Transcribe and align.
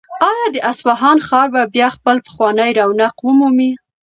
آیا 0.29 0.47
د 0.51 0.57
اصفهان 0.71 1.17
ښار 1.27 1.47
به 1.53 1.61
بیا 1.73 1.87
خپل 1.95 2.15
پخوانی 2.25 2.71
رونق 2.79 3.15
ومومي؟ 3.21 3.71